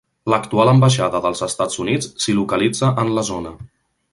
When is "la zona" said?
3.19-3.53